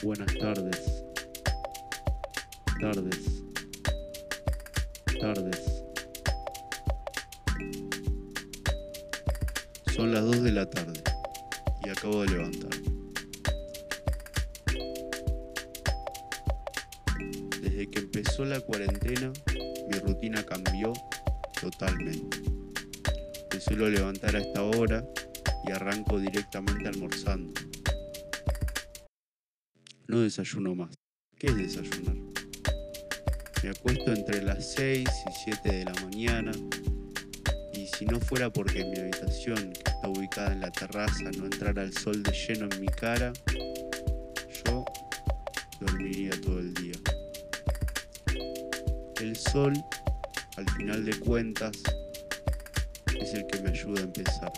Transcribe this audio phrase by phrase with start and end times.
[0.00, 1.02] Buenas tardes.
[2.80, 3.42] Tardes.
[5.20, 5.82] Tardes.
[9.96, 11.02] Son las 2 de la tarde
[11.84, 12.70] y acabo de levantar.
[17.60, 19.32] Desde que empezó la cuarentena,
[19.90, 20.92] mi rutina cambió
[21.60, 22.40] totalmente.
[23.52, 25.04] Me suelo levantar a esta hora
[25.66, 27.67] y arranco directamente almorzando.
[30.10, 30.94] No desayuno más.
[31.38, 32.16] ¿Qué es desayunar?
[33.62, 36.50] Me acuesto entre las 6 y 7 de la mañana
[37.74, 41.82] y si no fuera porque mi habitación, que está ubicada en la terraza, no entrara
[41.82, 43.34] el sol de lleno en mi cara,
[44.64, 44.86] yo
[45.78, 46.96] dormiría todo el día.
[49.20, 49.74] El sol,
[50.56, 51.82] al final de cuentas,
[53.20, 54.52] es el que me ayuda a empezar.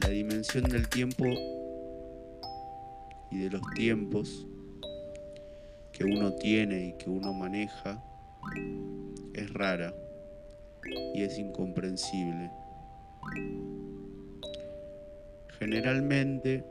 [0.00, 1.26] La dimensión del tiempo
[3.30, 4.46] y de los tiempos
[5.92, 8.02] que uno tiene y que uno maneja
[9.32, 9.94] es rara
[11.14, 12.50] y es incomprensible.
[15.58, 16.64] Generalmente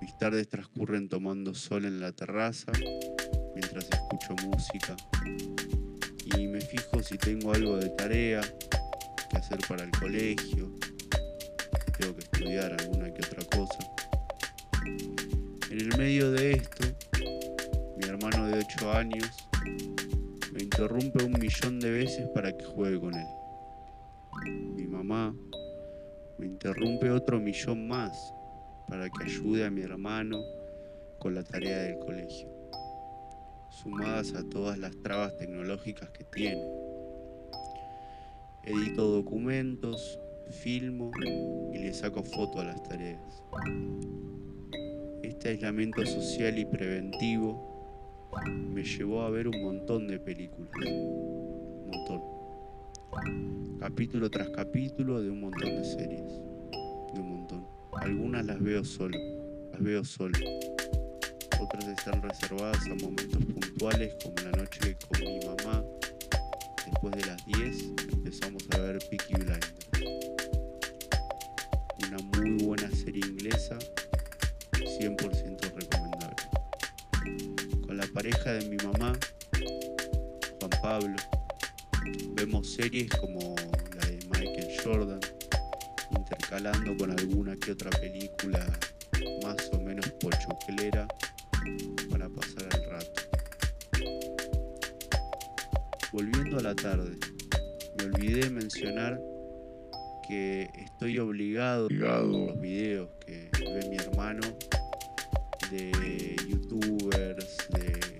[0.00, 2.72] mis tardes transcurren tomando sol en la terraza
[3.54, 4.96] mientras escucho música
[6.36, 8.40] y me fijo si tengo algo de tarea
[9.30, 10.72] que hacer para el colegio,
[11.98, 12.93] tengo que estudiar alguna
[15.94, 16.88] En medio de esto,
[17.96, 19.30] mi hermano de 8 años
[20.52, 23.26] me interrumpe un millón de veces para que juegue con él.
[24.74, 25.32] Mi mamá
[26.36, 28.34] me interrumpe otro millón más
[28.88, 30.40] para que ayude a mi hermano
[31.20, 32.48] con la tarea del colegio,
[33.70, 36.60] sumadas a todas las trabas tecnológicas que tiene.
[38.64, 40.18] Edito documentos,
[40.50, 41.12] filmo
[41.72, 43.44] y le saco foto a las tareas.
[45.24, 50.70] Este aislamiento social y preventivo me llevó a ver un montón de películas.
[50.86, 53.78] Un montón.
[53.80, 56.30] Capítulo tras capítulo de un montón de series.
[57.14, 57.66] De un montón.
[58.02, 59.16] Algunas las veo solo.
[59.72, 60.38] Las veo solo.
[61.58, 65.82] Otras están reservadas a momentos puntuales como la noche con mi mamá.
[66.84, 69.88] Después de las 10 empezamos a ver Peaky Blinders.
[72.08, 73.78] Una muy buena serie inglesa
[78.24, 79.12] pareja de mi mamá,
[80.58, 81.16] Juan Pablo,
[82.32, 83.54] vemos series como
[83.94, 85.20] la de Michael Jordan,
[86.16, 88.64] intercalando con alguna que otra película
[89.42, 91.06] más o menos pochoclera
[92.10, 93.22] para pasar el rato.
[96.10, 97.18] Volviendo a la tarde,
[97.98, 99.20] me olvidé mencionar
[100.26, 104.40] que estoy obligado, obligado por los videos que ve mi hermano
[105.70, 108.13] de youtubers, de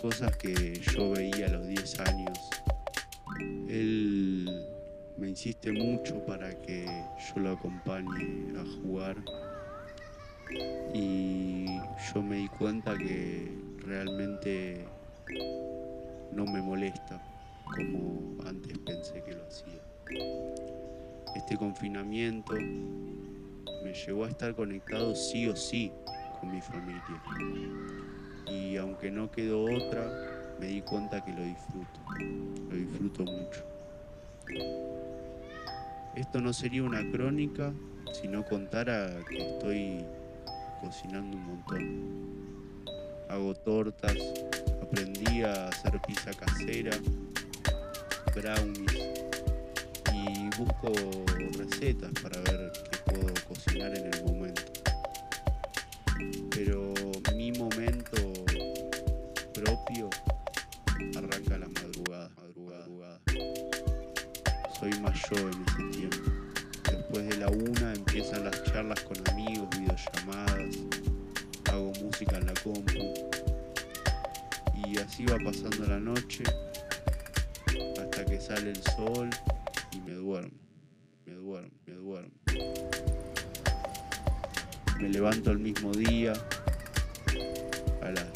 [0.00, 2.38] cosas que yo veía a los 10 años.
[3.68, 4.48] Él
[5.16, 9.16] me insiste mucho para que yo lo acompañe a jugar
[10.94, 11.66] y
[12.12, 14.84] yo me di cuenta que realmente
[16.32, 17.20] no me molesta
[17.64, 19.80] como antes pensé que lo hacía.
[21.36, 25.92] Este confinamiento me llevó a estar conectado sí o sí
[26.40, 27.04] con mi familia.
[28.50, 30.10] Y aunque no quedó otra,
[30.58, 32.00] me di cuenta que lo disfruto.
[32.70, 33.62] Lo disfruto mucho.
[36.16, 37.72] Esto no sería una crónica
[38.12, 40.04] si no contara que estoy
[40.80, 42.88] cocinando un montón.
[43.28, 44.16] Hago tortas,
[44.82, 46.96] aprendí a hacer pizza casera,
[48.34, 49.20] brownies
[50.12, 50.92] y busco
[51.58, 54.27] recetas para ver qué puedo cocinar en el momento.
[64.78, 66.30] Soy más yo en ese tiempo.
[66.84, 70.76] Después de la una empiezan las charlas con amigos, videollamadas,
[71.70, 73.14] hago música en la compu.
[74.86, 76.44] Y así va pasando la noche
[78.00, 79.30] hasta que sale el sol
[79.92, 80.56] y me duermo,
[81.26, 82.30] me duermo, me duermo.
[85.00, 86.32] Me levanto el mismo día
[88.02, 88.32] a las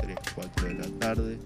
[0.00, 1.38] 3, 4 de la tarde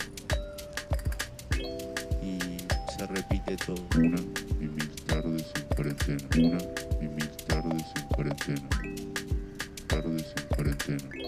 [3.06, 3.76] repite todo.
[3.96, 4.20] Una
[4.60, 6.28] y mil tardes en cuarentena.
[6.36, 6.58] Una
[7.00, 8.68] y mil tardes en cuarentena.
[9.88, 11.21] Tardes en cuarentena.